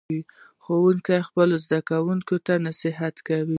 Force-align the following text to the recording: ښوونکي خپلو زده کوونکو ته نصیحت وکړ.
ښوونکي 0.63 1.19
خپلو 1.27 1.55
زده 1.65 1.79
کوونکو 1.89 2.35
ته 2.45 2.53
نصیحت 2.67 3.15
وکړ. 3.19 3.43